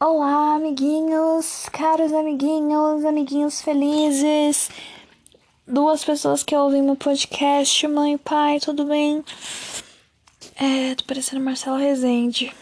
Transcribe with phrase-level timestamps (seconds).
[0.00, 4.70] Olá, amiguinhos, caros amiguinhos, amiguinhos felizes,
[5.66, 9.24] duas pessoas que ouvem meu podcast, mãe e pai, tudo bem?
[10.54, 12.54] É, tô parecendo Marcelo Rezende.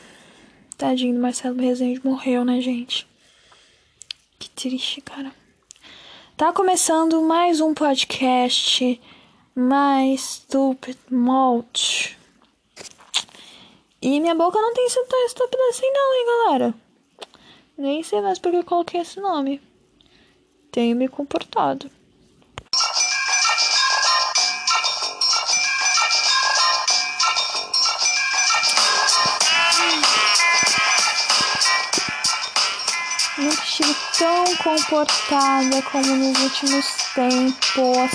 [0.79, 3.07] Tadinho do Marcelo Rezende morreu, né, gente?
[4.39, 5.31] Que triste, cara.
[6.39, 8.99] Tá começando mais um podcast
[9.55, 12.17] mais stupid malt.
[14.01, 16.86] E minha boca não tem sido tão estúpida assim não, hein, galera?
[17.79, 19.61] Nem sei mais porque eu coloquei esse nome.
[20.73, 21.91] Tenho me comportado.
[33.39, 38.11] Nunca estive tão comportada como nos últimos tempos.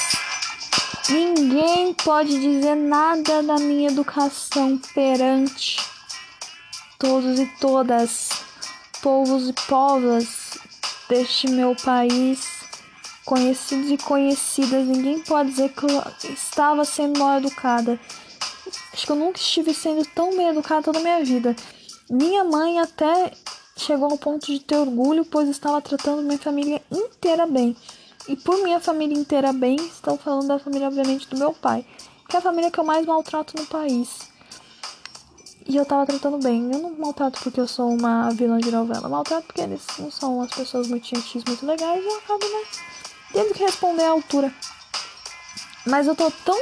[1.07, 5.77] Ninguém pode dizer nada da minha educação perante
[6.97, 8.29] todos e todas,
[9.01, 10.57] povos e povas
[11.09, 12.61] deste meu país,
[13.25, 14.87] conhecidos e conhecidas.
[14.87, 16.03] Ninguém pode dizer que eu
[16.33, 17.99] estava sendo mal educada.
[18.93, 21.55] Acho que eu nunca estive sendo tão bem educada toda a minha vida.
[22.09, 23.31] Minha mãe até
[23.75, 27.75] chegou ao ponto de ter orgulho, pois estava tratando minha família inteira bem.
[28.27, 31.85] E por minha família inteira bem, estou falando da família, obviamente, do meu pai,
[32.29, 34.30] que é a família que eu mais maltrato no país.
[35.67, 36.71] E eu tava tratando bem.
[36.71, 39.07] Eu não maltrato porque eu sou uma vilã de novela.
[39.07, 42.03] Maltrato porque eles não são umas pessoas muito gentis, muito legais.
[42.03, 42.63] E eu acabo, né,
[43.31, 44.53] tendo que responder à altura.
[45.85, 46.59] Mas eu tô tão,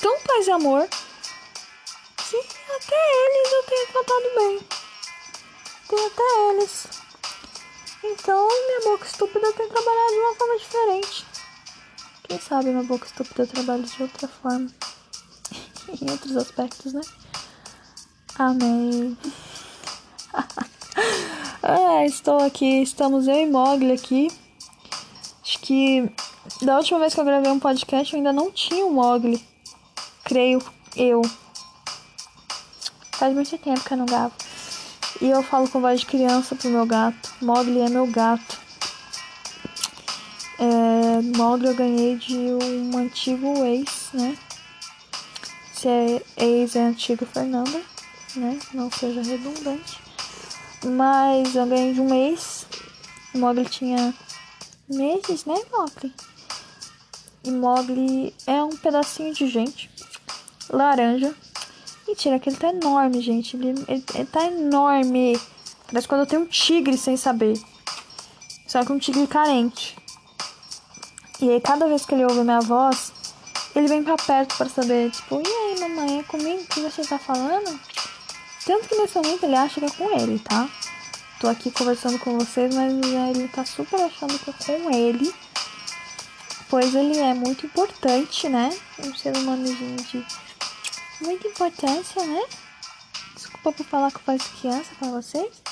[0.00, 0.88] tão paz e amor
[2.28, 4.60] que até eles eu tenho tratado bem.
[5.88, 6.86] Tem até eles.
[8.02, 11.26] Então, minha boca estúpida tem trabalhado de uma forma diferente.
[12.22, 14.70] Quem sabe minha boca estúpida trabalha de outra forma.
[16.00, 17.02] em outros aspectos, né?
[18.40, 19.18] Amém.
[21.62, 24.28] ah, estou aqui, estamos eu e Mogli aqui.
[25.42, 26.10] Acho que
[26.62, 29.44] da última vez que eu gravei um podcast eu ainda não tinha o Mogli.
[30.24, 30.58] Creio
[30.96, 31.20] eu.
[33.12, 34.32] Faz muito tempo que eu não gravo.
[35.20, 37.34] E eu falo com voz de criança pro meu gato.
[37.42, 38.58] Mogli é meu gato.
[40.58, 44.34] É, Mogli eu ganhei de um antigo ex, né?
[45.74, 47.89] Se é ex é antigo Fernanda,
[48.36, 48.58] né?
[48.72, 49.98] Não seja redundante.
[50.84, 52.66] Mas eu ganhei de um ex.
[53.34, 54.14] O Mogli tinha
[54.88, 56.12] meses, né, Mogli?
[57.44, 59.90] E Mogli é um pedacinho de gente.
[60.68, 61.34] Laranja.
[62.06, 63.56] Mentira, que ele tá enorme, gente.
[63.56, 65.40] Ele, ele, ele tá enorme.
[65.86, 67.60] Parece quando eu tenho um tigre sem saber.
[68.66, 69.96] Só que um tigre carente.
[71.40, 73.12] E aí, cada vez que ele ouve minha voz,
[73.74, 77.18] ele vem pra perto para saber, tipo, e aí, mamãe, é comigo que você tá
[77.18, 77.80] falando?
[78.70, 80.70] Tanto que nesse momento ele acha que é com ele, tá?
[81.40, 82.92] Tô aqui conversando com vocês, mas
[83.34, 85.34] ele tá super achando que é com ele.
[86.68, 88.70] Pois ele é muito importante, né?
[89.00, 90.24] Um ser humano de
[91.20, 92.44] muita importância, né?
[93.34, 95.62] Desculpa por falar com voz de criança pra vocês.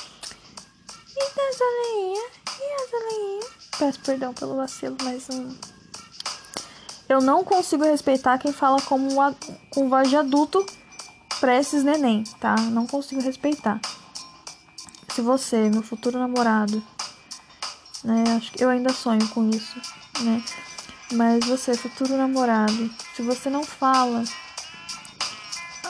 [1.17, 2.31] E da Zoleinha?
[2.49, 3.47] E a Zoleinha?
[3.79, 5.57] Peço perdão pelo vacilo, mas um...
[7.09, 9.11] eu não consigo respeitar quem fala como
[9.71, 10.67] com voz de adulto
[11.41, 12.57] pra esses neném, tá?
[12.57, 13.81] Não consigo respeitar.
[15.15, 16.83] Se você, meu futuro namorado,
[18.05, 18.25] né?
[18.37, 19.81] Acho que eu ainda sonho com isso,
[20.21, 20.43] né?
[21.13, 24.23] Mas você, futuro namorado, se você não fala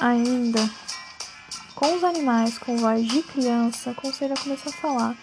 [0.00, 0.70] ainda
[1.74, 5.16] com os animais com voz de criança, aconselho a começar a falar.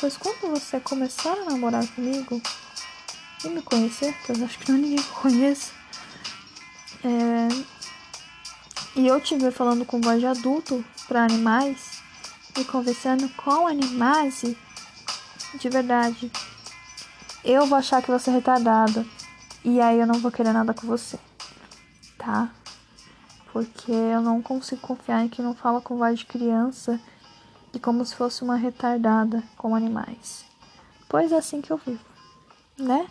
[0.00, 2.40] Pois quando você começar a namorar comigo
[3.44, 5.72] e me conhecer, pois acho que não é ninguém que conheça,
[7.04, 7.77] é,
[8.98, 12.02] e eu estiver falando com voz de adulto para animais
[12.58, 14.42] e conversando com animais
[15.54, 16.30] de verdade,
[17.42, 19.08] eu vou achar que você é retardado
[19.64, 21.18] e aí eu não vou querer nada com você,
[22.18, 22.50] tá?
[23.52, 27.00] porque eu não consigo confiar em quem não fala com voz de criança
[27.72, 30.44] e como se fosse uma retardada com animais.
[31.08, 32.04] Pois é assim que eu vivo,
[32.78, 33.08] né?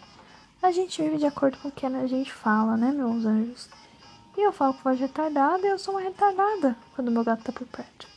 [0.62, 3.70] A gente vive de acordo com o que a gente fala, né, meus anjos?
[4.38, 7.52] E eu falo voz de retardada e eu sou uma retardada quando meu gato tá
[7.52, 8.08] por perto.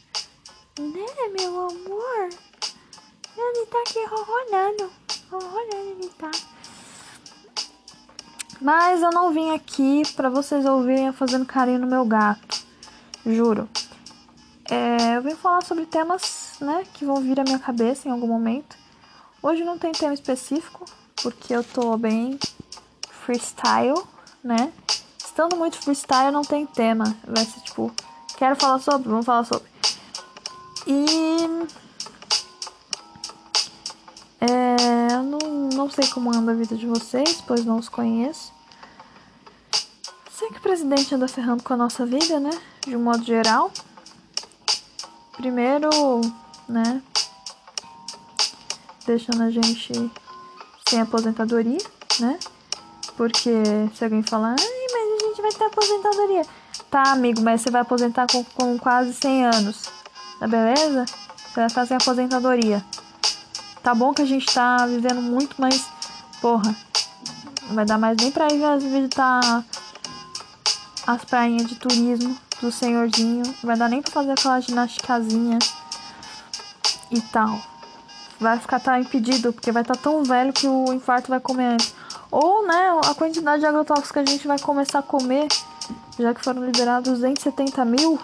[0.78, 1.06] Né,
[1.38, 2.28] meu amor?
[3.38, 4.92] Ele tá aqui ronronando.
[5.30, 6.30] Ronronando ele tá.
[8.60, 12.66] Mas eu não vim aqui para vocês ouvirem eu fazendo carinho no meu gato.
[13.24, 13.66] Juro.
[14.70, 18.26] É, eu vim falar sobre temas, né, que vão vir à minha cabeça em algum
[18.26, 18.76] momento.
[19.42, 20.84] Hoje não tem tema específico,
[21.22, 22.38] porque eu tô bem
[23.08, 24.04] freestyle,
[24.44, 24.70] né?
[25.40, 27.16] sendo muito freestyle, não tem tema.
[27.24, 27.90] Vai ser tipo,
[28.36, 29.68] quero falar sobre, vamos falar sobre.
[30.86, 31.46] E.
[34.42, 35.38] É, eu não,
[35.74, 38.52] não sei como anda a vida de vocês, pois não os conheço.
[40.30, 42.50] Sei que o presidente anda ferrando com a nossa vida, né?
[42.86, 43.70] De um modo geral.
[45.32, 45.90] Primeiro,
[46.68, 47.02] né?
[49.06, 49.92] Deixando a gente
[50.88, 51.80] sem aposentadoria,
[52.18, 52.38] né?
[53.16, 53.52] Porque
[53.94, 54.56] se alguém falar,
[55.30, 56.42] gente vai ter aposentadoria.
[56.90, 59.82] Tá, amigo, mas você vai aposentar com, com quase 100 anos.
[60.38, 61.04] Tá beleza?
[61.36, 62.84] Você vai fazer aposentadoria.
[63.82, 65.86] Tá bom que a gente tá vivendo muito, mas,
[66.40, 66.74] porra,
[67.66, 69.64] não vai dar mais nem pra ir visitar
[71.06, 73.44] as prainhas de turismo do senhorzinho.
[73.46, 75.58] Não vai dar nem pra fazer aquela ginasticazinha
[77.10, 77.58] e tal.
[78.38, 81.74] Vai ficar tá impedido, porque vai estar tá tão velho que o infarto vai comer
[81.74, 81.94] antes.
[82.30, 85.48] Ou, né, a quantidade de agrotóxicos que a gente vai começar a comer,
[86.18, 88.20] já que foram liberados 270 mil,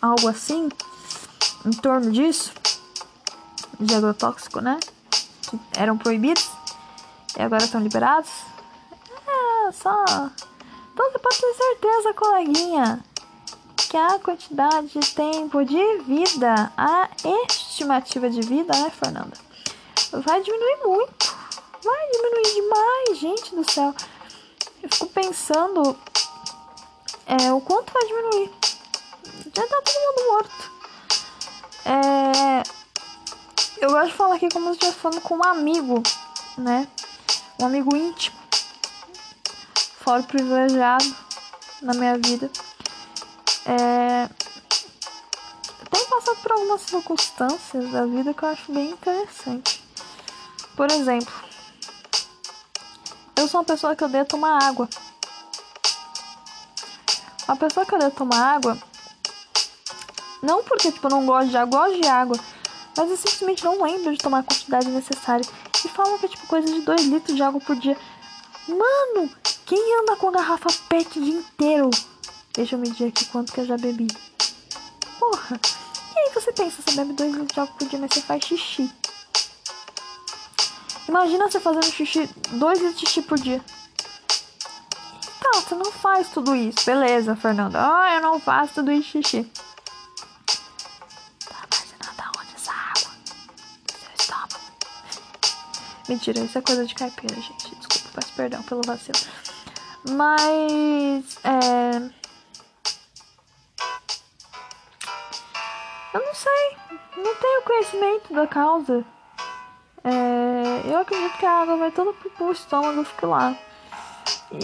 [0.00, 0.68] algo assim,
[1.64, 2.52] em torno disso
[3.78, 4.78] de agrotóxico, né?
[5.42, 6.48] Que eram proibidos
[7.36, 8.30] e agora estão liberados.
[9.26, 10.04] É, só.
[10.92, 13.04] Então você pode ter certeza, coleguinha,
[13.76, 17.08] que a quantidade de tempo de vida, a
[17.48, 19.32] estimativa de vida, né, Fernanda?
[20.12, 21.35] Vai diminuir muito.
[21.86, 23.94] Vai diminuir demais, gente do céu.
[24.82, 25.96] Eu fico pensando
[27.26, 28.50] é, o quanto vai diminuir.
[29.54, 30.72] Já tá todo mundo morto.
[31.84, 32.62] É,
[33.80, 36.02] eu gosto de falar aqui como se estivesse falando com um amigo,
[36.58, 36.88] né?
[37.60, 38.36] Um amigo íntimo.
[40.00, 41.16] Fora privilegiado
[41.82, 42.50] na minha vida.
[43.64, 44.28] É...
[45.88, 49.84] Tenho passado por algumas circunstâncias da vida que eu acho bem interessante.
[50.74, 51.32] Por exemplo,
[53.46, 54.88] eu sou uma pessoa que odeia tomar água.
[57.46, 58.76] Uma pessoa que odeia tomar água,
[60.42, 62.40] não porque tipo, eu não gosto de água, gosto de água
[62.96, 65.44] mas eu simplesmente não lembro de tomar a quantidade necessária.
[65.84, 67.96] E falam que é tipo coisa de 2 litros de água por dia.
[68.66, 69.30] Mano,
[69.66, 71.90] quem anda com a garrafa PET o dia inteiro?
[72.54, 74.06] Deixa eu medir aqui quanto que eu já bebi.
[75.20, 75.60] Porra.
[76.14, 78.44] E aí você pensa, você bebe 2 litros de água por dia, mas você faz
[78.44, 78.90] xixi.
[81.08, 83.62] Imagina você fazendo xixi, 2 litros de xixi por dia.
[85.40, 86.84] Tá, você não faz tudo isso.
[86.84, 87.78] Beleza, Fernanda.
[87.80, 89.50] Ah, eu não faço tudo isso xixi.
[96.08, 97.74] Mentira, isso é coisa de caipira, gente.
[97.74, 99.18] Desculpa, peço perdão pelo vacilo.
[100.08, 101.36] Mas.
[101.42, 101.96] É.
[106.14, 106.76] Eu não sei.
[107.16, 109.04] Não tenho conhecimento da causa.
[110.08, 113.56] É, eu acredito que a água vai toda pro estômago, eu fico lá.
[114.52, 114.60] E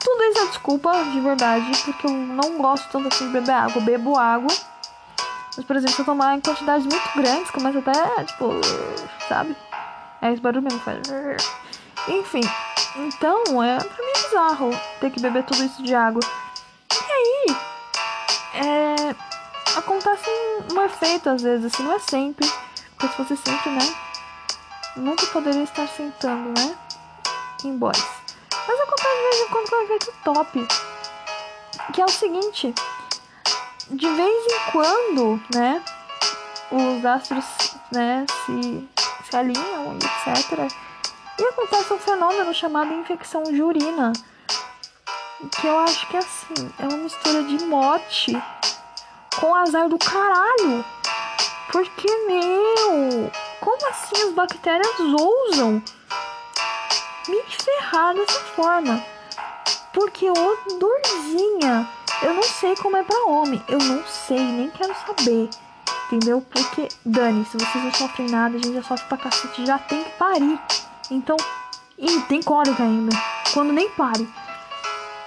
[0.00, 3.80] tudo isso é desculpa, de verdade, porque eu não gosto tanto assim de beber água.
[3.80, 4.54] Eu bebo água.
[5.56, 8.50] Mas, por exemplo, se eu tomar em quantidades muito grandes, começa até, tipo,
[9.26, 9.56] sabe?
[10.20, 11.00] É esse barulho mesmo faz.
[12.08, 12.42] Enfim,
[12.96, 14.70] então é pra mim é bizarro
[15.00, 16.20] ter que beber tudo isso de água.
[16.92, 17.56] E aí,
[18.54, 19.14] é,
[19.78, 20.28] acontece
[20.74, 22.46] um efeito às vezes, assim, não é sempre.
[22.90, 24.05] Porque se fosse sempre, né?
[24.96, 26.76] Nunca poderia estar sentando, né?
[27.64, 28.04] Em boys.
[28.68, 30.68] Mas acontece de vez em quando com um efeito top.
[31.92, 32.74] Que é o seguinte.
[33.90, 35.82] De vez em quando, né?
[36.70, 38.26] Os astros, né?
[38.44, 38.88] Se
[39.28, 40.72] se alinham, etc.
[41.38, 44.12] E acontece um fenômeno chamado infecção de urina,
[45.60, 48.32] que eu acho que é assim, é uma mistura de morte
[49.38, 50.84] com azar do caralho.
[51.70, 55.82] Porque, meu, como assim as bactérias ousam
[57.28, 59.02] me ferrar dessa forma?
[59.92, 61.88] Porque odorzinha,
[62.22, 65.48] eu não sei como é pra homem, eu não sei, nem quero saber.
[66.06, 66.40] Entendeu?
[66.40, 70.04] Porque, Dani, se vocês não sofrem nada, a gente já sofre pra cacete, já tem
[70.04, 70.60] que parir.
[71.10, 71.36] Então,
[71.98, 73.16] e tem cólica ainda.
[73.52, 74.28] Quando nem pare.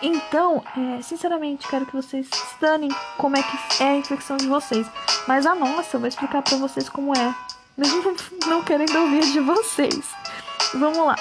[0.01, 2.29] Então, é, sinceramente, quero que vocês
[2.61, 4.87] danem como é que é a infecção de vocês.
[5.27, 7.35] Mas a nossa, eu vou explicar pra vocês como é.
[7.79, 8.15] Mesmo
[8.47, 10.05] não querendo ouvir de vocês.
[10.75, 11.15] Vamos lá.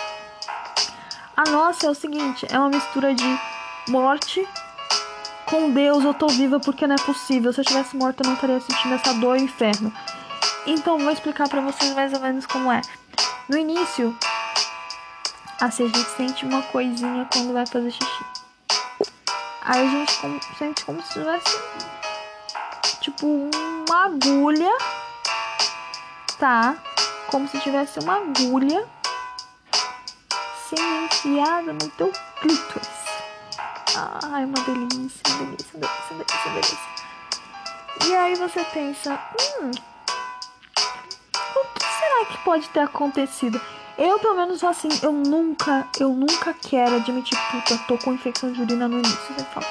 [1.37, 3.41] A nossa é o seguinte: é uma mistura de
[3.89, 4.47] morte
[5.49, 7.53] com Deus eu tô viva porque não é possível.
[7.53, 9.93] Se eu tivesse morta, eu não estaria sentindo essa dor e inferno.
[10.67, 12.83] Então, vou explicar para vocês mais ou menos como é.
[13.49, 14.15] No início,
[15.59, 18.25] a gente sente uma coisinha quando vai fazer xixi.
[19.63, 21.59] Aí a gente sente como se tivesse,
[23.01, 24.71] tipo, uma agulha,
[26.39, 26.77] tá?
[27.29, 28.87] Como se tivesse uma agulha
[30.69, 32.89] sendo enfiada no teu clítoris.
[34.31, 36.99] Ai, uma delícia, uma delícia, uma delícia, uma delícia, uma delícia.
[38.07, 39.21] E aí você pensa,
[39.61, 39.71] hum,
[41.57, 43.61] o que será que pode ter acontecido?
[43.97, 48.63] Eu, pelo menos, assim, eu nunca, eu nunca quero admitir, puta, tô com infecção de
[48.63, 49.35] urina no início.
[49.35, 49.67] Você fala,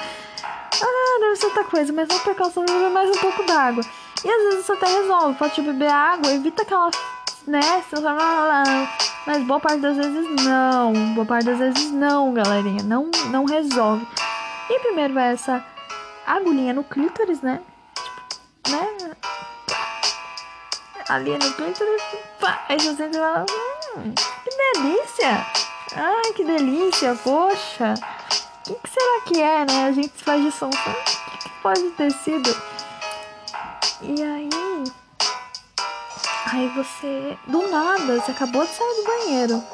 [0.82, 3.82] ah, deve ser outra coisa, mas não precaução de beber mais um pouco d'água.
[4.24, 6.90] E às vezes você até resolve, pode beber água, evita aquela,
[7.46, 8.64] né, fala,
[9.26, 14.06] mas boa parte das vezes não, boa parte das vezes não, galerinha, não, não resolve.
[14.68, 15.64] E primeiro vai essa
[16.26, 17.60] agulhinha no clítoris, né,
[17.94, 19.14] tipo, né,
[21.08, 22.02] ali no clítoris,
[22.40, 23.46] pá, aí você fala,
[23.96, 25.46] hum, que delícia,
[25.94, 27.94] ai, que delícia, poxa,
[28.66, 31.62] o que, que, será que é, né, a gente faz de som, o que, que
[31.62, 32.77] pode ter sido?
[34.00, 34.48] E aí,
[36.46, 39.64] aí você, do nada, você acabou de sair do banheiro,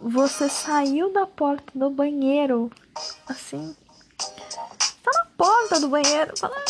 [0.00, 2.70] você saiu da porta do banheiro,
[3.28, 3.76] assim,
[4.16, 6.64] tá na porta do banheiro, fala, ah,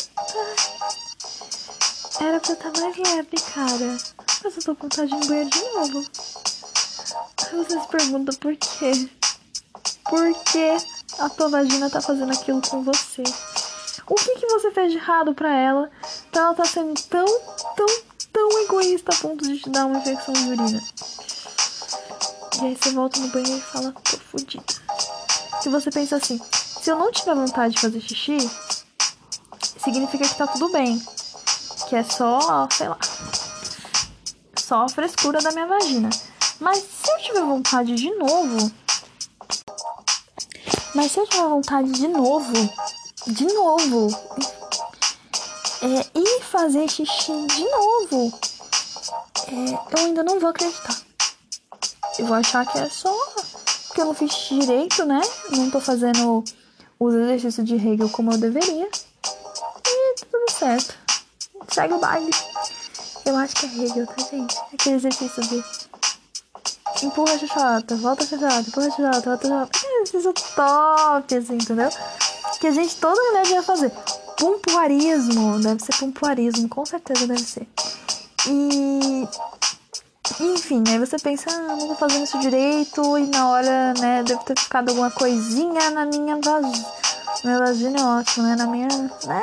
[2.21, 3.99] era pra estar mais leve, cara.
[4.43, 5.99] Mas eu tô com vontade de banheiro de novo.
[7.47, 9.11] Aí você se pergunta por quê?
[10.09, 10.77] Por que
[11.19, 13.23] a tua vagina tá fazendo aquilo com você?
[14.07, 15.91] O que que você fez de errado pra ela?
[16.31, 17.25] Pra ela tá sendo tão,
[17.77, 17.87] tão,
[18.33, 20.83] tão egoísta a ponto de te dar uma infecção de urina?
[22.61, 24.65] E aí você volta no banheiro e fala, tô fodida.
[25.61, 28.51] Se você pensa assim, se eu não tiver vontade de fazer xixi,
[29.79, 31.01] significa que tá tudo bem
[31.93, 32.99] que é só, sei lá,
[34.57, 36.09] só a frescura da minha vagina.
[36.59, 38.73] Mas se eu tiver vontade de novo,
[40.95, 42.51] mas se eu tiver vontade de novo,
[43.27, 44.09] de novo,
[45.83, 48.33] é, e fazer xixi de novo,
[49.49, 50.97] é, eu ainda não vou acreditar.
[52.19, 53.15] Eu vou achar que é só
[53.95, 55.21] que eu não fiz direito, né?
[55.51, 56.45] Não tô fazendo
[56.99, 58.89] os exercícios de Hegel como eu deveria.
[59.87, 60.95] E tudo certo
[61.69, 62.31] segue o baile.
[63.25, 64.57] Eu acho que é Hegel, tá, gente?
[64.73, 65.65] Aquele exercício de
[67.03, 69.87] empurra a xoxota, volta a xoxota, empurra a xoxota, volta a xoxota.
[69.87, 71.91] É exercício top, assim, entendeu?
[72.63, 73.91] Que a gente, toda mulher devia fazer.
[74.39, 77.67] Pompoarismo, deve ser pompoarismo, com certeza deve ser.
[78.47, 79.27] E...
[80.39, 84.45] Enfim, aí você pensa, ah, não tô fazendo isso direito, e na hora, né, deve
[84.45, 86.87] ter ficado alguma coisinha na minha vagina.
[87.43, 88.55] Minha vagina é ótima, né?
[88.55, 89.43] Na minha, né?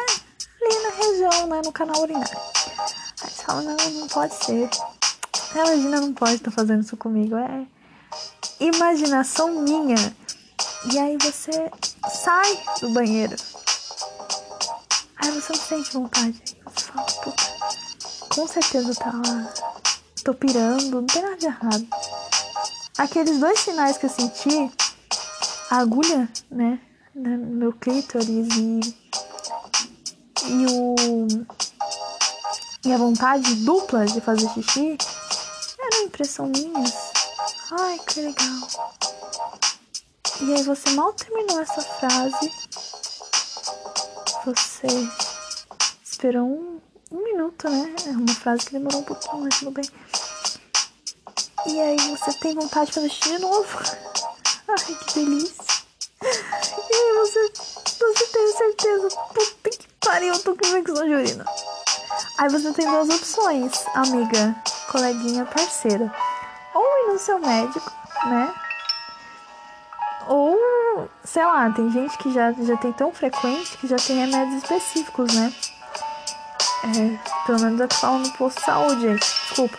[0.63, 2.39] ali na região, né, no canal urinário.
[3.21, 4.69] Aí você fala, não, não pode ser.
[5.59, 7.35] A Regina não pode estar tá fazendo isso comigo.
[7.35, 7.65] É
[8.61, 9.97] imaginação minha.
[10.86, 11.71] E aí você
[12.09, 13.36] sai do banheiro.
[15.17, 16.57] Aí você não sente vontade.
[16.65, 17.43] Você fala, puta,
[18.33, 19.53] com certeza tá lá.
[20.24, 21.88] Tô pirando, não tem nada de errado.
[22.98, 24.71] Aqueles dois sinais que eu senti,
[25.69, 26.79] a agulha, né,
[27.13, 28.79] no meu clítoris e
[30.45, 30.95] e o
[32.86, 34.98] e a vontade dupla de fazer xixi
[35.79, 36.83] era impressão minha.
[37.71, 38.99] Ai, que legal.
[40.41, 42.51] E aí você mal terminou essa frase,
[44.46, 44.88] você
[46.01, 46.79] esperou um,
[47.12, 47.93] um minuto, né?
[48.08, 49.84] É uma frase que demorou um pouquinho, mas tudo bem.
[51.65, 53.79] E aí você tem vontade de fazer xixi de novo.
[54.69, 55.65] Ai, que delícia.
[56.22, 57.51] E aí você,
[58.00, 61.46] você tem certeza, puta que pariu, eu tô com infecção de urina.
[62.38, 64.55] Aí você tem duas opções, amiga,
[64.89, 66.13] coleguinha, parceira.
[66.74, 67.91] Ou ir no seu médico,
[68.25, 68.68] né?
[70.29, 74.62] Ou, sei lá, tem gente que já, já tem tão frequente que já tem remédios
[74.62, 75.51] específicos, né?
[76.83, 79.19] É, pelo menos é que falam no posto de saúde, gente.
[79.19, 79.75] Desculpa.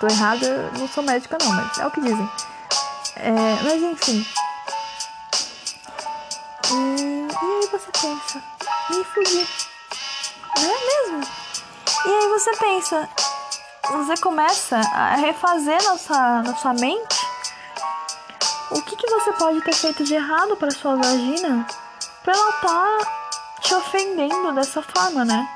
[0.00, 2.28] Tô errada, não sou médica não, mas é o que dizem.
[3.14, 3.30] É,
[3.62, 4.26] mas enfim.
[6.72, 8.42] E, e aí você pensa,
[8.90, 9.48] me fugir.
[10.58, 11.28] Não é mesmo?
[12.06, 13.08] E aí você pensa,
[13.88, 17.15] você começa a refazer na sua, na sua mente
[18.70, 21.66] o que, que você pode ter feito de errado para sua vagina
[22.24, 22.98] pra ela tá
[23.60, 25.48] te ofendendo dessa forma, né?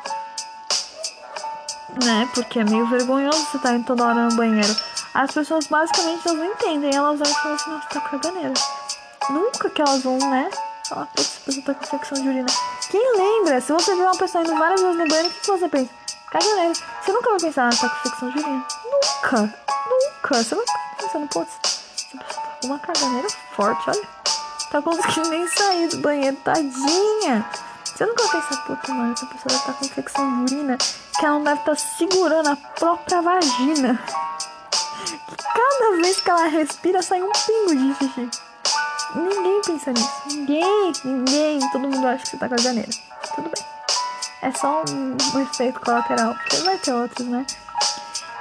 [2.04, 2.28] Né?
[2.32, 4.76] Porque é meio vergonhoso você estar tá indo toda hora no banheiro.
[5.12, 8.54] As pessoas basicamente elas não entendem, elas acham assim, nossa, tá caganeira.
[9.28, 10.48] Nunca que elas vão, né?
[10.88, 12.46] Falar, putz, essa pessoa tá com infecção de urina.
[12.90, 13.60] Quem lembra?
[13.60, 15.90] Se você vê uma pessoa indo várias vezes no banheiro, o que, que você pensa?
[16.30, 16.72] Caganeira.
[16.74, 18.66] Você nunca vai pensar, ah, tá com infecção de urina.
[18.84, 19.54] Nunca.
[19.88, 20.42] Nunca.
[20.44, 21.79] Você vai ficar pensando, putz,
[22.64, 24.08] uma caganeira forte, olha.
[24.70, 27.44] Tá conseguindo nem sair do banheiro, tadinha.
[27.84, 30.78] Você nunca vai pensar, puta, mano, essa pessoa deve estar tá com infecção de urina,
[30.78, 34.00] que ela não deve estar tá segurando a própria vagina.
[35.04, 38.30] Que cada vez que ela respira, sai um pingo de xixi.
[39.14, 40.12] Ninguém pensa nisso.
[40.26, 41.70] Ninguém, ninguém.
[41.72, 42.90] Todo mundo acha que você tá com a janeira.
[43.34, 43.64] Tudo bem.
[44.42, 46.34] É só um, um efeito colateral.
[46.34, 47.44] Porque vai ter outros, né?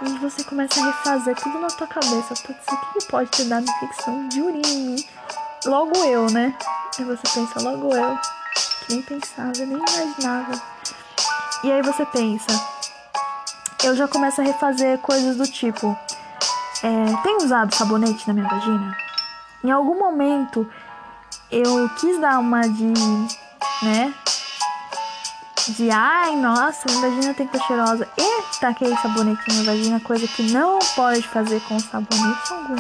[0.02, 2.34] E você começa a refazer tudo na tua cabeça.
[2.46, 4.96] Putz, o que pode ter dado infecção de mim?
[5.66, 6.56] Logo eu, né?
[6.98, 8.18] Aí você pensa, logo eu.
[8.86, 10.62] Que nem pensava, nem imaginava.
[11.64, 12.48] E aí você pensa,
[13.84, 15.98] eu já começo a refazer coisas do tipo:
[16.82, 18.98] é, usado sabonete na minha vagina?
[19.64, 20.70] Em algum momento
[21.52, 22.94] eu quis dar uma de,
[23.84, 24.14] né?
[25.78, 28.08] De ai, nossa, minha vagina tem que estar cheirosa.
[28.18, 32.76] E taquei sabonete na vagina, coisa que não pode fazer com sabonete algum.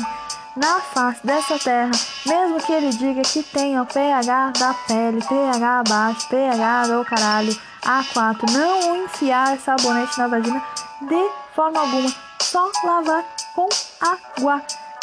[0.55, 1.91] Na face dessa terra,
[2.25, 7.61] mesmo que ele diga que tenha o pH da pele, pH abaixo, pH do caralho,
[7.83, 10.61] A4, não enfiar sabonete na vagina
[11.01, 13.23] de forma alguma, só lavar
[13.55, 13.69] com
[14.01, 14.61] água.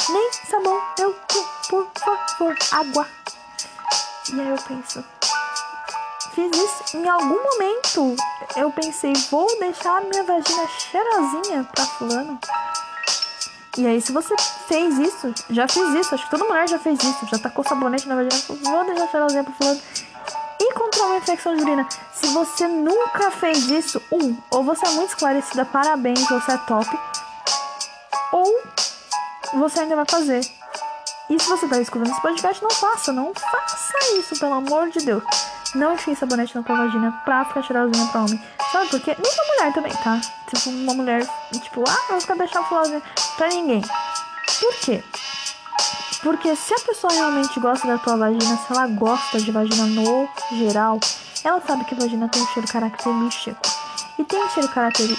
[0.09, 1.15] Nem sabão, eu,
[1.71, 3.07] por favor, água.
[4.33, 5.05] E aí eu penso,
[6.37, 8.15] fiz isso em algum momento.
[8.55, 12.39] Eu pensei, vou deixar minha vagina cheirosinha pra fulano.
[13.79, 14.35] E aí, se você
[14.69, 18.07] fez isso, já fiz isso, acho que toda mulher já fez isso, já tacou sabonete
[18.07, 19.81] na vagina, vou deixar cheirosinha pra fulano.
[20.61, 24.91] E contra uma infecção de urina, se você nunca fez isso, um, ou você é
[24.91, 26.99] muito esclarecida, parabéns, você é top,
[28.33, 28.63] ou
[29.55, 30.41] você ainda vai fazer.
[31.31, 35.01] E se você tá escutando esse podcast, não faça, não faça isso, pelo amor de
[35.01, 35.25] Deus.
[35.75, 38.43] Não enfie sabonete na tua vagina pra ficar cheirosinha pra homem.
[38.73, 39.17] Sabe por quê?
[39.19, 40.21] Nem pra mulher também, tá?
[40.49, 43.03] Tipo, uma mulher, tipo, ah, eu vou deixando florzinha
[43.37, 43.83] pra ninguém.
[44.61, 45.03] Por quê?
[46.23, 50.29] Porque se a pessoa realmente gosta da tua vagina, se ela gosta de vagina no
[50.53, 50.99] geral,
[51.45, 53.61] ela sabe que a vagina tem um cheiro característico.
[54.19, 54.69] E tem um cheiro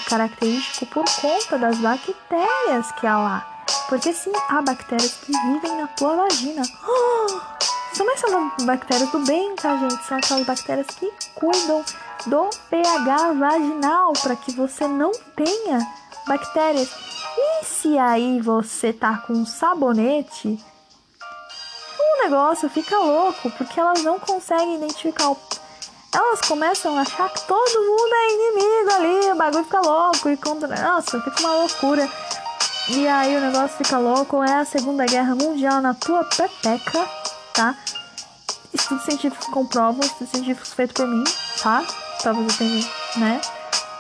[0.10, 3.48] característico por conta das bactérias que há lá.
[3.88, 6.64] Porque sim, há bactérias que vivem na tua vagina.
[6.88, 7.40] Oh,
[7.98, 8.32] são essas
[8.64, 10.06] bactérias do bem, tá, gente?
[10.06, 11.84] São aquelas bactérias que cuidam
[12.28, 15.80] do pH vaginal para que você não tenha
[16.28, 16.90] bactérias.
[17.38, 20.64] E se aí você tá com sabonete,
[22.00, 25.38] o negócio fica louco, porque elas não conseguem identificar o
[26.14, 30.38] elas começam a achar que todo mundo é inimigo ali, o bagulho fica louco e
[30.38, 30.68] contra.
[30.68, 32.10] Nossa, fica uma loucura.
[32.90, 37.06] E aí o negócio fica louco, é a Segunda Guerra Mundial na tua pepeca,
[37.54, 37.76] tá?
[38.78, 41.24] Estudos científicos comprovam, estudos científicos feitos por mim,
[41.62, 41.84] tá?
[42.22, 43.42] Pra você entender, né?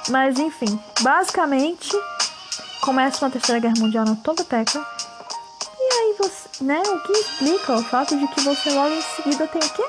[0.10, 1.90] Mas enfim, basicamente
[2.82, 4.80] começa uma terceira guerra mundial na tua pepeca.
[5.80, 6.82] E aí você, né?
[6.86, 9.84] O que explica o fato de que você logo em seguida tem o quê?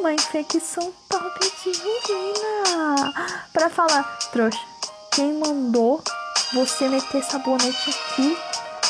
[0.00, 3.12] Uma infecção top de urina.
[3.52, 4.58] Pra falar, trouxa,
[5.12, 6.02] quem mandou
[6.52, 8.36] você meter sabonete aqui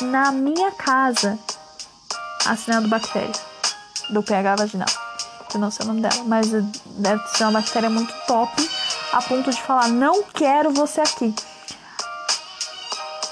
[0.01, 1.39] na minha casa.
[2.47, 3.33] Assinado bactéria
[4.09, 5.10] do pH vaginal.
[5.51, 8.71] Que não sei o nome dela, mas deve ser uma bactéria muito top
[9.13, 11.35] a ponto de falar: não quero você aqui.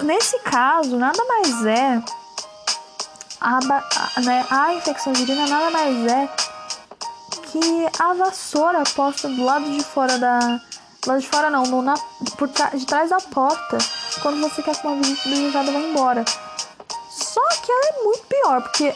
[0.00, 2.02] Nesse caso, nada mais é
[3.40, 3.59] a,
[4.16, 6.28] a, né, a infecção de urina nada mais é
[7.50, 10.38] que a vassoura posta do lado de fora da.
[11.00, 11.94] Do lado de fora não, no, na,
[12.37, 13.78] por de trás da porta
[14.20, 16.24] quando você quer que uma visita desejada vá embora.
[17.09, 18.94] Só que ela é muito pior, porque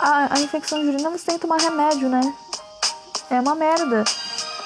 [0.00, 2.20] a, a infecção urina você tem que tomar remédio, né?
[3.30, 4.04] É uma merda.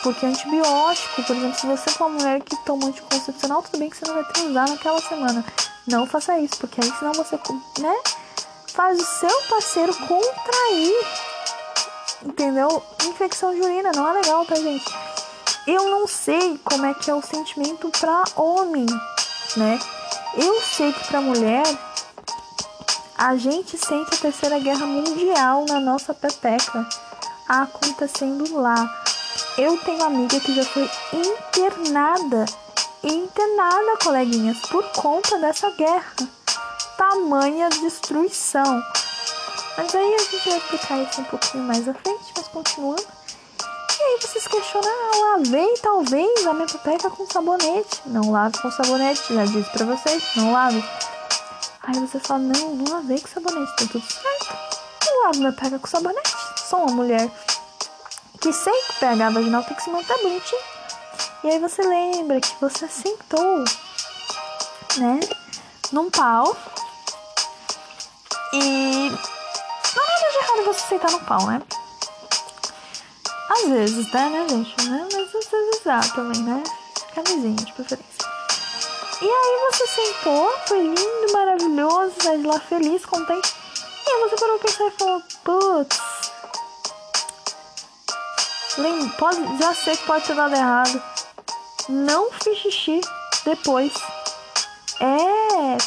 [0.03, 3.97] Porque antibiótico, por exemplo, se você for uma mulher que toma anticoncepcional, tudo bem que
[3.97, 5.45] você não vai transar naquela semana.
[5.87, 7.39] Não faça isso, porque aí senão você,
[7.81, 7.97] né?
[8.69, 11.07] Faz o seu parceiro contrair.
[12.25, 12.83] Entendeu?
[13.05, 14.85] Infecção de urina não é legal, tá, gente?
[15.67, 18.87] Eu não sei como é que é o sentimento pra homem
[19.57, 19.79] né?
[20.35, 21.65] Eu sei que para mulher
[23.17, 26.87] a gente sente a terceira guerra mundial na nossa pepeca
[27.51, 28.89] acontecendo lá.
[29.59, 32.45] Eu tenho amiga que já foi internada,
[33.03, 36.15] internada, coleguinhas, por conta dessa guerra.
[36.97, 38.83] Tamanha destruição.
[39.77, 43.07] Mas aí a gente vai explicar isso um pouquinho mais à frente, mas continuando.
[43.99, 48.03] E aí vocês questionam, ah, lavei talvez a minha pepeca com sabonete.
[48.07, 50.83] Não lave com sabonete, já disse pra vocês, não lave.
[51.83, 54.57] Aí você fala, não, não lavei com sabonete, tá tudo certo.
[55.07, 56.40] Eu lavo minha pepeca com sabonete.
[56.71, 57.29] Sou uma mulher
[58.41, 60.63] que o pH vaginal tem que se manter bonitinho.
[61.43, 63.65] E aí você lembra que você sentou,
[64.97, 65.19] né,
[65.91, 66.57] num pau.
[68.53, 71.61] E não é nada de errado você sentar no pau, né?
[73.49, 74.89] Às vezes, tá, né, gente?
[74.89, 75.09] Né?
[75.13, 76.63] Mas às vezes dá também, né?
[77.17, 78.25] Camisinha de preferência.
[79.21, 83.57] E aí você sentou, foi lindo, maravilhoso, sai de lá feliz, contente.
[84.07, 86.20] E aí você parou pra pensar e falou, putz.
[89.19, 91.03] Pode, já sei que pode ter dado errado.
[91.89, 93.01] Não fiz xixi
[93.45, 93.93] depois.
[95.01, 95.41] É,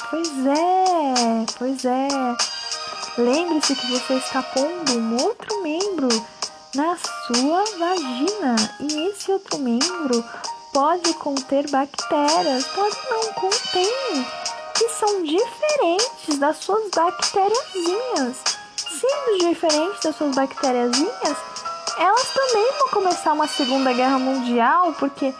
[0.10, 2.08] Pois é, pois é.
[3.18, 6.08] Lembre-se que você está pondo um outro membro
[6.76, 10.24] na sua vagina e esse outro membro
[10.72, 14.26] pode conter bactérias, pode não contém,
[14.76, 18.38] que são diferentes das suas bactériazinhas.
[18.78, 21.38] Sendo diferentes das suas bactériazinhas,
[21.98, 25.34] elas também vão começar uma segunda guerra mundial, porque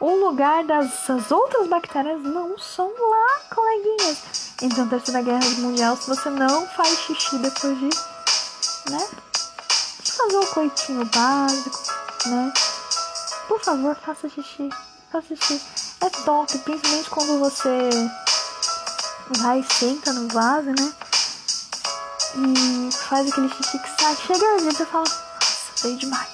[0.00, 4.18] o lugar das outras bactérias não são lá, coleguinhas.
[4.62, 7.90] Então, terceira guerra mundial, se você não faz xixi depois de,
[8.90, 9.08] né,
[10.04, 11.78] fazer o um coitinho básico,
[12.26, 12.52] né,
[13.46, 14.70] por favor, faça xixi,
[15.12, 15.60] faça xixi.
[16.00, 17.90] É top, principalmente quando você
[19.38, 20.92] vai e senta no vaso, né,
[22.36, 24.16] e faz aquele xixi que sai.
[24.16, 25.29] Chega a gente, você fala,
[25.82, 26.28] dei demais.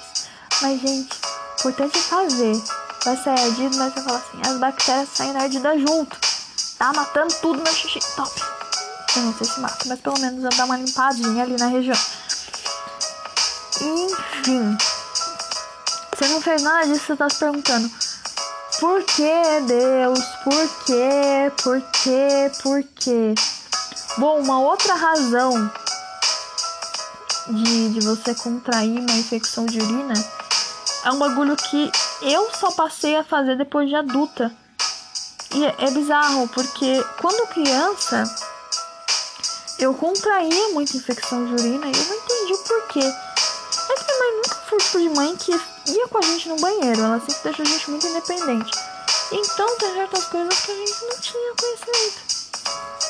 [0.61, 1.15] Mas, gente,
[1.59, 2.63] importante é fazer.
[3.03, 6.17] Vai sair ardido, mas você fala assim, as bactérias saem ardidas junto.
[6.77, 7.99] Tá matando tudo meu xixi.
[8.15, 8.31] Top.
[9.15, 11.97] Eu não sei se mata, mas pelo menos eu dar uma limpadinha ali na região.
[13.81, 14.77] Enfim.
[16.15, 17.89] Você não fez nada disso, você tá se perguntando.
[18.79, 20.19] Por que, Deus?
[20.43, 21.63] Por que?
[21.63, 22.51] Por que?
[22.61, 23.35] Por que?
[24.17, 25.71] Bom, uma outra razão
[27.49, 30.13] de, de você contrair uma infecção de urina
[31.03, 34.51] é um bagulho que eu só passei a fazer depois de adulta.
[35.55, 38.23] E é, é bizarro, porque quando criança
[39.79, 42.99] eu contraía muita infecção de urina e eu não entendi o porquê.
[42.99, 46.57] É que minha mãe nunca foi tipo de mãe que ia com a gente no
[46.57, 48.71] banheiro, ela sempre deixou a gente muito independente.
[49.31, 52.37] Então tem certas coisas que a gente não tinha conhecimento.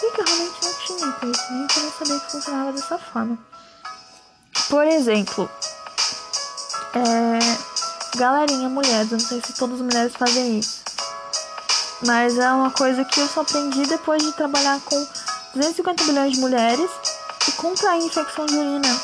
[0.04, 3.57] E que eu realmente não tinha conhecimento, eu não sabia que funcionava dessa forma.
[4.70, 5.50] Por exemplo,
[6.94, 10.82] é, galerinha, mulheres, eu não sei se todas as mulheres fazem isso.
[12.06, 15.08] Mas é uma coisa que eu só aprendi depois de trabalhar com
[15.54, 16.90] 250 bilhões de mulheres
[17.48, 19.02] e contrair infecção de urina.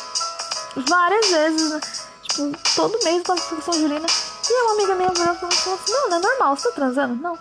[0.76, 1.82] Várias vezes, né?
[2.24, 4.08] Tipo, todo mês com infecção de urina.
[4.50, 7.16] E uma amiga minha virou e falou assim: Não, não é normal, você tá transando?
[7.16, 7.36] Não.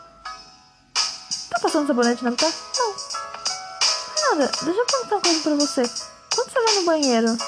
[1.51, 2.53] Tá passando sabonete na cara?
[2.79, 2.95] Não.
[4.31, 5.83] Nada, deixa eu perguntar uma coisa pra você.
[6.35, 7.39] Quando você vai no banheiro,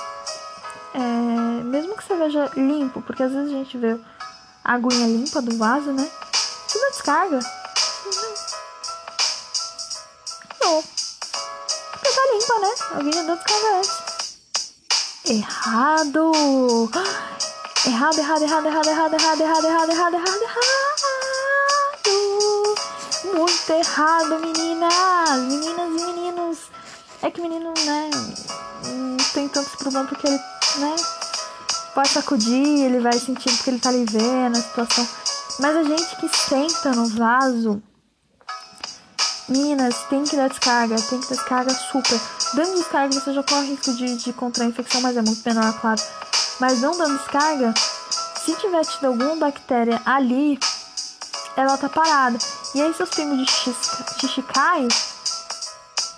[0.95, 3.99] é, mesmo que você veja limpo, porque às vezes a gente vê
[4.65, 6.09] a aguinha limpa do vaso, né?
[6.73, 7.41] Tudo descarga.
[10.61, 10.83] Não.
[11.91, 12.75] Porque tá limpa, né?
[12.93, 14.15] A aguinha deu descarga antes.
[15.27, 16.33] Errado!
[17.87, 20.75] Errado, errado, errado, errado, errado, errado, errado, errado, errado, errado, errado.
[23.35, 26.59] Muito errado, meninas, meninas e meninos.
[27.21, 28.11] É que menino, né,
[28.85, 30.39] não tem tantos problemas porque ele,
[30.79, 30.97] né,
[31.95, 35.07] pode sacudir, ele vai sentir porque ele tá ali vendo a situação.
[35.61, 37.83] Mas a gente que senta no vaso,
[39.49, 42.21] meninas, tem que dar descarga, tem que dar descarga super.
[42.55, 46.03] Dando descarga você já corre risco de, de contrair infecção, mas é muito menor, claro.
[46.59, 47.73] Mas não dando descarga,
[48.45, 50.59] se tiver tido alguma bactéria ali,
[51.57, 52.39] ela tá parada.
[52.75, 54.89] E aí seus pingos de xixi caem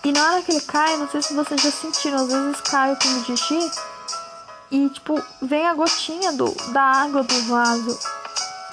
[0.07, 2.93] e na hora que ele cai, não sei se vocês já sentiram, às vezes cai
[2.93, 3.73] o pingo de xixi
[4.71, 7.99] e, tipo, vem a gotinha do, da água do vaso.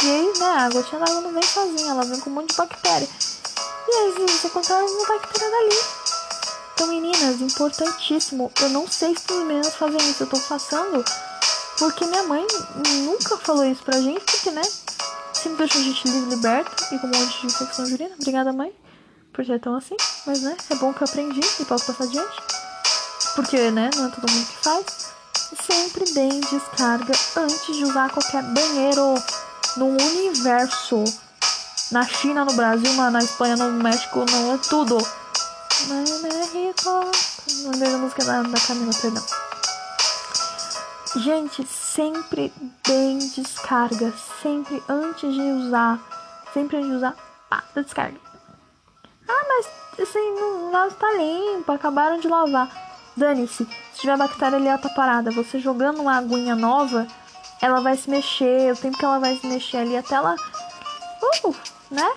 [0.03, 2.49] E aí, né, a gotinha da água não vem sozinha, ela vem com um monte
[2.49, 3.07] de bactéria.
[3.87, 5.77] E aí, você encontrar uma bactéria dali.
[6.73, 8.51] Então, meninas, importantíssimo.
[8.61, 11.03] Eu não sei se os meninos fazem isso, eu tô passando
[11.77, 12.45] porque minha mãe
[13.03, 14.61] nunca falou isso pra gente, porque, né,
[15.33, 18.15] sempre deixou a gente livre, liberto e com um monte de infecção de urina.
[18.19, 18.73] Obrigada, mãe
[19.33, 22.37] por ser tão assim, mas né, é bom que eu aprendi e posso passar adiante.
[23.35, 25.12] Porque, né, não é todo mundo que faz.
[25.61, 29.13] Sempre deem descarga antes de usar qualquer banheiro
[29.77, 31.03] no universo.
[31.91, 34.97] Na China, no Brasil, na, Espanha, no México, não é tudo.
[35.87, 36.89] México.
[37.63, 39.23] Não lembrei da música da, da Camila, perdão.
[41.17, 42.51] Gente, sempre
[42.85, 44.13] deem descarga.
[44.41, 45.99] Sempre antes de usar.
[46.53, 47.15] Sempre antes de usar,
[47.49, 48.19] pá, descarga.
[49.27, 49.67] Ah, mas
[50.01, 52.92] assim, o vaso tá limpo, acabaram de lavar.
[53.15, 55.31] Dane-se, se tiver bactéria ali, ela tá parada.
[55.31, 57.07] Você jogando uma aguinha nova,
[57.61, 58.73] ela vai se mexer.
[58.73, 60.35] O tempo que ela vai se mexer ali até ela.
[61.45, 61.55] Uh,
[61.91, 62.11] né?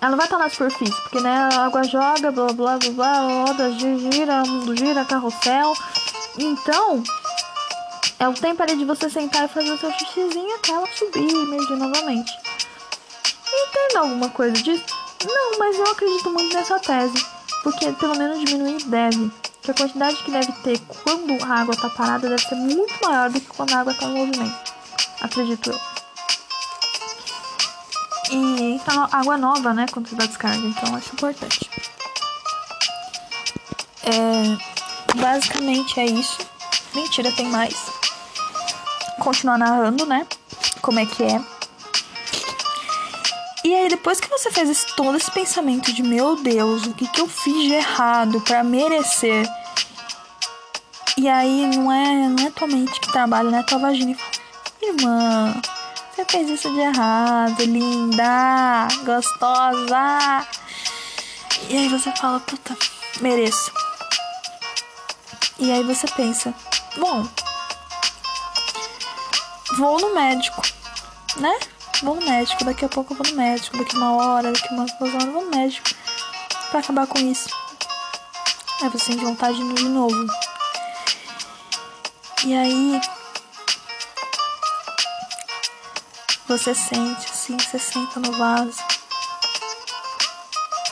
[0.00, 3.20] Ela não vai estar na superfície, porque né, a água joga, blá blá blá blá,
[3.20, 4.42] roda, gira,
[4.74, 5.74] gira, carrossel.
[6.38, 7.02] Então,
[8.18, 11.26] é o tempo ali de você sentar e fazer o seu xixizinho até ela subir
[11.26, 12.32] e emergir novamente.
[13.52, 14.84] Entende alguma coisa disso?
[15.26, 17.26] Não, mas eu acredito muito nessa tese,
[17.62, 19.30] porque pelo menos diminuir deve.
[19.62, 23.28] Que a quantidade que deve ter quando a água está parada deve ser muito maior
[23.28, 24.72] do que quando a água está em movimento.
[25.20, 25.80] Acredito eu.
[28.32, 29.86] E tá água nova, né?
[29.90, 31.70] Quando você dá descarga, então acho importante.
[34.04, 36.38] É, basicamente é isso.
[36.94, 37.74] Mentira, tem mais.
[39.18, 40.26] Continuar narrando, né?
[40.80, 41.59] Como é que é.
[43.62, 47.06] E aí, depois que você fez esse, todo esse pensamento de meu Deus, o que,
[47.06, 49.46] que eu fiz de errado para merecer?
[51.16, 53.62] E aí não é, não é tua mente que trabalha, né?
[53.62, 54.16] Tua vagina.
[54.80, 55.54] Irmã,
[56.10, 60.46] você fez isso de errado, linda, gostosa.
[61.68, 62.74] E aí você fala, puta,
[63.20, 63.70] mereço.
[65.58, 66.54] E aí você pensa,
[66.96, 67.28] bom,
[69.76, 70.62] vou no médico,
[71.36, 71.58] né?
[72.02, 74.90] Vou no médico, daqui a pouco eu vou no médico, daqui uma hora, daqui umas
[74.98, 75.90] duas horas eu vou no médico
[76.70, 77.50] pra acabar com isso.
[78.82, 80.26] Aí você sente vontade de de novo.
[82.44, 83.00] E aí
[86.48, 88.82] você sente assim, você senta no vaso,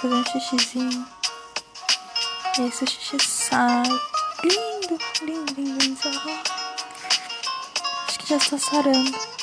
[0.03, 1.09] fazendo um xixizinho.
[2.59, 3.83] E aí seu xixi sai.
[4.45, 5.99] Lindo, lindo, lindo, lindo.
[8.07, 9.38] Acho que já está sarando.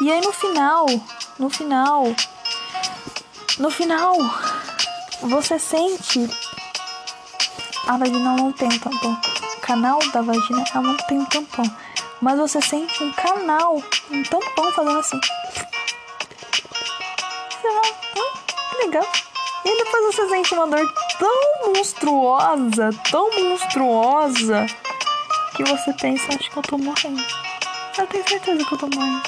[0.00, 0.86] E aí no final,
[1.38, 2.04] no final,
[3.58, 4.16] no final,
[5.22, 6.28] você sente
[7.86, 9.12] a vagina não tem tampão.
[9.56, 11.64] O canal da vagina ela não tem tampão.
[12.20, 15.20] Mas você sente um canal, um tampão fazendo assim.
[17.66, 18.32] Hum,
[18.70, 19.06] que legal.
[19.66, 24.66] E depois você sente uma dor tão monstruosa, tão monstruosa,
[25.54, 27.22] que você pensa, acho que eu tô morrendo.
[27.98, 29.22] Eu tenho certeza que eu tô morrendo.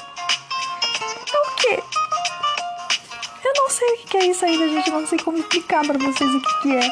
[3.76, 4.90] Sei o que é isso ainda, gente.
[4.90, 6.90] Não sei como explicar pra vocês o que, que é.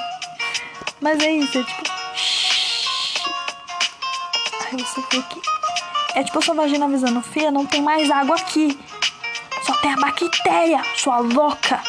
[1.00, 1.82] Mas é isso, é tipo.
[4.66, 5.42] Aí você que.
[6.14, 8.78] É tipo a sua vagina avisando, filha, não tem mais água aqui.
[9.64, 11.82] Só tem a bactéria, sua louca.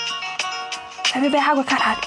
[1.12, 2.02] Vai beber água, caralho.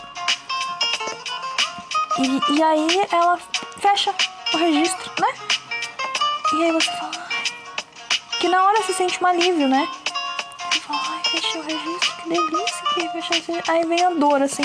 [2.19, 3.39] E, e aí ela
[3.81, 4.13] fecha
[4.53, 5.29] o registro, né?
[6.55, 7.29] E aí você fala.
[8.41, 9.89] Que na hora você sente um alívio, né?
[11.49, 14.63] Ai, fechei o registro, que delícia Aí vem a dor, assim.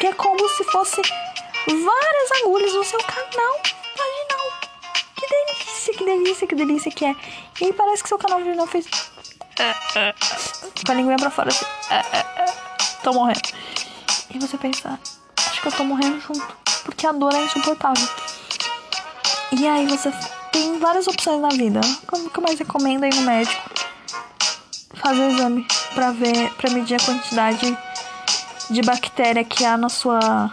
[0.00, 1.02] Que é como se fosse
[1.66, 3.60] várias agulhas no seu canal
[3.96, 4.52] vaginal.
[5.16, 7.16] Que delícia, que delícia, que delícia que é.
[7.60, 8.86] E aí parece que seu canal vaginal fez.
[10.86, 11.66] Com a língua pra fora assim.
[13.02, 13.40] Tô morrendo.
[14.30, 14.98] E você pensa,
[15.36, 16.56] acho que eu tô morrendo junto.
[16.84, 18.08] Porque a dor é insuportável.
[19.52, 20.10] E aí você
[20.52, 21.80] tem várias opções na vida.
[22.06, 23.77] Como que eu mais recomendo ir no médico?
[25.00, 27.78] Fazer exame para ver, para medir a quantidade
[28.70, 30.50] de bactéria que há na sua,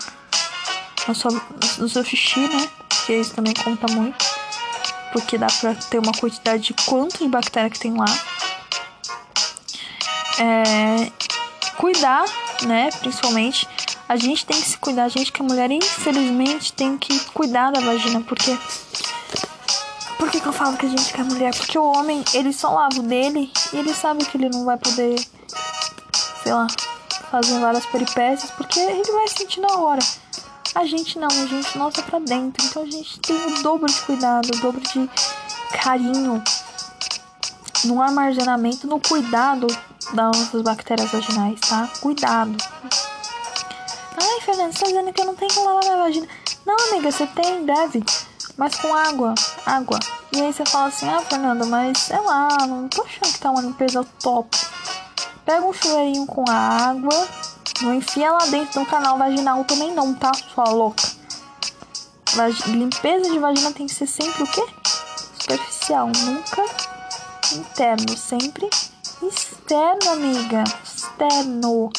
[1.08, 1.32] na sua,
[1.78, 2.70] no seu xixi, né?
[3.06, 4.24] Que isso também conta muito,
[5.12, 8.06] porque dá para ter uma quantidade de quanto de bactéria que tem lá.
[10.40, 11.12] É,
[11.78, 12.26] cuidar,
[12.64, 12.90] né?
[13.00, 13.68] Principalmente,
[14.08, 15.06] a gente tem que se cuidar.
[15.06, 18.85] A gente que é mulher, infelizmente, tem que cuidar da vagina, porque por
[20.36, 21.56] que, que, eu falo que a gente quer mulher?
[21.56, 24.78] Porque o homem, ele só lava o dele e ele sabe que ele não vai
[24.78, 25.16] poder
[26.44, 26.68] sei lá,
[27.32, 30.02] fazendo várias peripécias, porque ele vai sentir na hora.
[30.76, 32.64] A gente não, a gente nota pra dentro.
[32.66, 35.10] Então a gente tem o dobro de cuidado, o dobro de
[35.82, 36.44] carinho
[37.86, 39.68] no armazenamento, no cuidado
[40.14, 41.90] das nossas bactérias vaginais, tá?
[42.02, 42.56] Cuidado.
[44.22, 46.28] Ai, Fernanda, você tá dizendo que eu não tenho que lavar minha vagina.
[46.66, 48.04] Não, amiga, você tem, deve.
[48.58, 49.34] Mas com água,
[49.66, 50.00] água.
[50.36, 53.52] E aí você fala assim, ah, Fernanda, mas sei lá, não tô achando que tá
[53.52, 54.58] uma limpeza top.
[55.46, 57.28] Pega um chuveirinho com água.
[57.82, 60.34] Não enfia lá dentro do canal vaginal também não, tá?
[60.54, 61.04] Sua louca.
[62.68, 64.66] Limpeza de vagina tem que ser sempre o quê?
[65.40, 66.66] Superficial, nunca
[67.54, 68.70] interno, sempre
[69.24, 70.66] externo, amiga.
[70.84, 71.92] Externo.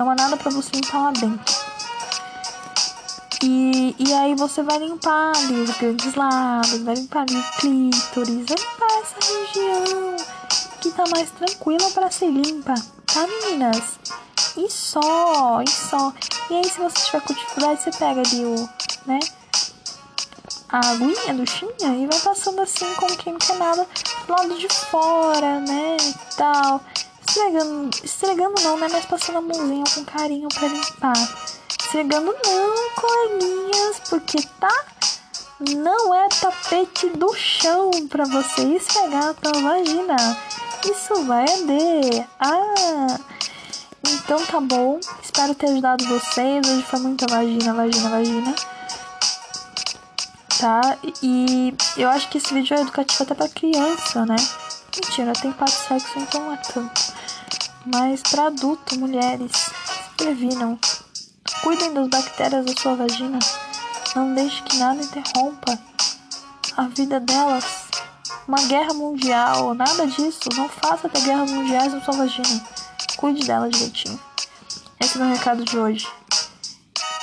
[0.00, 1.63] Não há nada para você limpar lá dentro.
[3.46, 8.46] E, e aí você vai limpar ali os grandes lados, vai limpar ali o clítoris,
[8.46, 10.16] vai limpar essa região
[10.80, 12.74] que tá mais tranquila para ser limpa
[13.14, 13.98] tá, meninas?
[14.56, 16.12] E só, e só.
[16.50, 18.68] E aí, se você tiver com dificuldade, você pega ali o,
[19.06, 19.20] né?
[20.68, 23.86] A aguinha do chinha e vai passando assim, não quer nada,
[24.26, 25.96] do lado de fora, né?
[26.00, 26.80] E tal.
[27.26, 28.88] Esfregando, esfregando não, né?
[28.90, 31.14] Mas passando a mãozinha com carinho pra limpar.
[31.94, 34.84] Esfregando não, coleguinhas, porque tá?
[35.76, 40.16] Não é tapete do chão pra você esfregar a tua vagina
[40.90, 42.26] isso vai arder.
[42.40, 43.18] Ah!
[44.06, 44.98] Então tá bom.
[45.22, 46.68] Espero ter ajudado vocês.
[46.68, 48.54] Hoje foi muita vagina, vagina, vagina.
[50.58, 50.98] Tá?
[51.22, 54.36] E eu acho que esse vídeo é educativo até pra criança, né?
[54.96, 57.14] Mentira, tem parte sexo, então é tanto.
[57.86, 59.70] Mas pra adulto, mulheres,
[60.16, 60.78] previnam.
[61.64, 63.38] Cuidem das bactérias da sua vagina.
[64.14, 65.78] Não deixe que nada interrompa
[66.76, 67.64] a vida delas.
[68.46, 70.50] Uma guerra mundial, nada disso.
[70.56, 72.62] Não faça ter guerras mundiais na sua vagina.
[73.16, 74.20] Cuide dela direitinho.
[75.00, 76.06] Esse é o meu recado de hoje.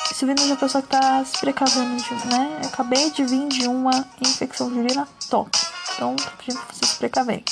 [0.10, 2.62] Isso vindo de uma pessoa que tá se precavendo, de, né?
[2.63, 5.51] Eu acabei de vir de uma infecção de urina top.
[5.93, 7.45] Então, tô pedindo pra vocês se precaverem.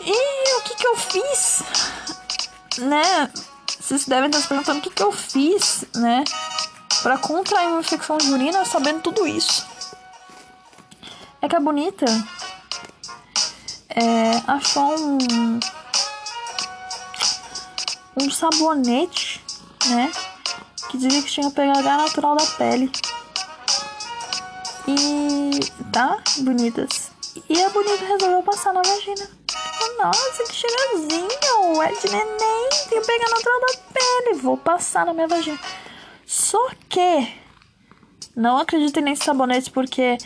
[0.00, 1.62] E o que que eu fiz?
[2.78, 3.30] Né?
[3.86, 6.24] Vocês devem estar se perguntando o que que eu fiz, né?
[7.04, 9.64] Pra contrair uma infecção urina sabendo tudo isso.
[11.40, 12.04] É que a bonita
[13.90, 15.60] é, achou um,
[18.20, 19.40] um sabonete,
[19.86, 20.10] né?
[20.90, 22.90] Que dizia que tinha pH natural da pele.
[24.88, 25.60] E
[25.92, 27.12] tá, bonitas.
[27.48, 29.30] E a bonita resolveu passar na vagina.
[29.98, 31.82] Nossa, que cheirosinho!
[31.82, 34.40] É de neném, tem pH natural da pele.
[34.40, 35.58] Vou passar na minha vagina.
[36.26, 37.28] Só que
[38.34, 40.18] não acreditem nesse sabonete porque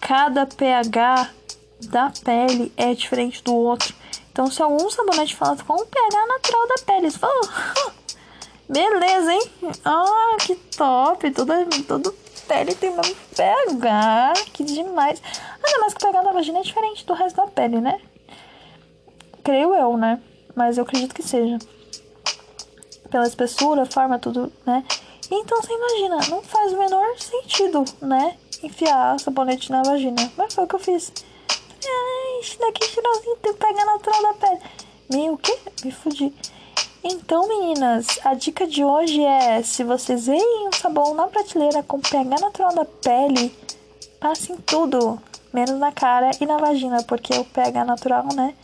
[0.00, 1.30] cada pH
[1.82, 3.94] da pele é diferente do outro.
[4.30, 7.40] Então, se algum sabonete fala com o pH natural da pele, você fala,
[8.68, 9.42] beleza, hein?
[9.84, 11.30] Ah, que top!
[11.32, 12.14] Toda, todo
[12.46, 15.20] pele tem mesmo pH, que demais.
[15.60, 18.00] Mais que o pH da vagina é diferente do resto da pele, né?
[19.48, 20.20] Creio eu, né?
[20.54, 21.58] Mas eu acredito que seja.
[23.10, 24.84] Pela espessura, forma, tudo, né?
[25.30, 28.36] Então você imagina, não faz o menor sentido, né?
[28.62, 30.30] Enfiar sabonete na vagina.
[30.36, 31.10] Mas foi o que eu fiz.
[31.82, 34.60] Ai, isso daqui é tem que pegar natural da pele.
[35.10, 35.58] Meu, o quê?
[35.82, 36.30] Me fudi.
[37.02, 42.00] Então, meninas, a dica de hoje é: se vocês veem um sabão na prateleira com
[42.00, 43.50] pH natural da pele,
[44.20, 45.18] passem tudo,
[45.54, 48.54] menos na cara e na vagina, porque o pH natural, né?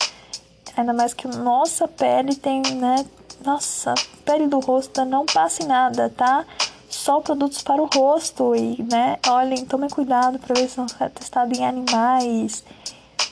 [0.77, 3.05] Ainda mais que nossa pele tem, né?
[3.43, 6.45] Nossa, pele do rosto não passa em nada, tá?
[6.89, 9.17] Só produtos para o rosto e, né?
[9.27, 12.63] Olhem, tomem cuidado para ver se não é testado em animais.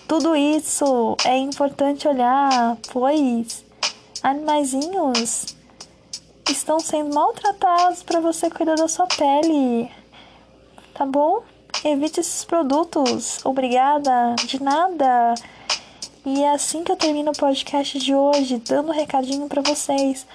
[0.07, 3.63] Tudo isso é importante olhar, pois
[4.21, 5.55] animaizinhos
[6.49, 9.89] estão sendo maltratados para você cuidar da sua pele.
[10.93, 11.43] Tá bom?
[11.83, 13.39] Evite esses produtos.
[13.43, 14.35] Obrigada.
[14.45, 15.33] De nada.
[16.25, 20.25] E é assim que eu termino o podcast de hoje, dando um recadinho para vocês.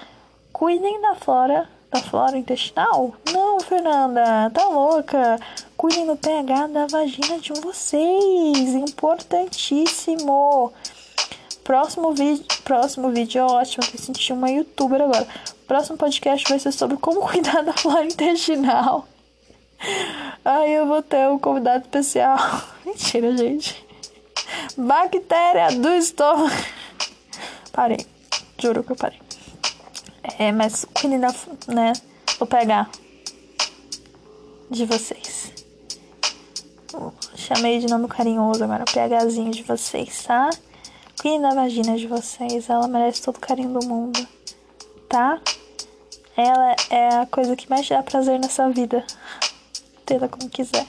[0.53, 3.15] Cuidem da flora, da flora intestinal?
[3.33, 5.39] Não, Fernanda, tá louca?
[5.75, 10.71] Cuidem do pH da vagina de vocês, importantíssimo.
[11.63, 15.27] Próximo vídeo, próximo vídeo, ótimo, que senti uma youtuber agora.
[15.67, 19.07] Próximo podcast vai ser sobre como cuidar da flora intestinal.
[20.45, 22.37] Aí eu vou ter um convidado especial.
[22.85, 23.88] Mentira, gente.
[24.77, 26.49] Bactéria do estômago.
[27.71, 28.05] Parei.
[28.57, 29.19] Juro que eu parei.
[30.37, 31.33] É, mas cuidem da,
[31.67, 31.93] né?
[32.37, 32.89] Vou pegar
[34.69, 35.51] de vocês.
[37.35, 40.49] Chamei de nome carinhoso agora, PHzinho de vocês, tá?
[41.19, 44.27] Cuidem da vagina de vocês, ela merece todo o carinho do mundo,
[45.07, 45.39] tá?
[46.35, 49.05] Ela é a coisa que mais dá prazer nessa vida.
[50.05, 50.85] Tenta como quiser.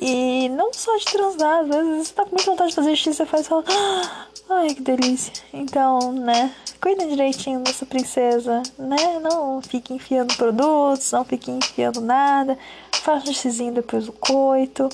[0.00, 3.14] E não só de transar, às vezes você tá com muita vontade de fazer xixi,
[3.14, 5.32] você faz e fala, ah, ai que delícia.
[5.52, 9.18] Então, né, cuida direitinho dessa princesa, né?
[9.20, 12.56] Não fique enfiando produtos, não fique enfiando nada.
[12.92, 14.88] Faça um xixizinho depois do coito.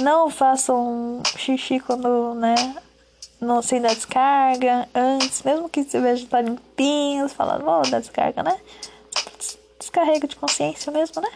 [0.00, 2.54] Não façam xixi quando, né,
[3.40, 8.00] não, sem dar descarga, antes, mesmo que você veja tá limpinho, você fala, vou dar
[8.00, 8.58] descarga, né?
[9.78, 11.28] Descarrega de consciência mesmo, né?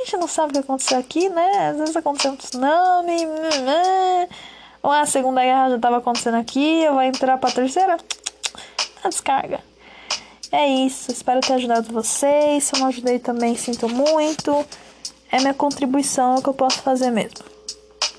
[0.00, 1.68] Gente não sabe o que aconteceu aqui, né?
[1.68, 3.26] Às vezes aconteceu um tsunami,
[4.82, 7.98] ou a Segunda Guerra já estava acontecendo aqui, eu vou entrar para a terceira,
[9.04, 9.60] a descarga.
[10.50, 12.64] É isso, espero ter ajudado vocês.
[12.64, 14.66] Se eu não ajudei também, sinto muito.
[15.30, 17.49] É minha contribuição, é o que eu posso fazer mesmo.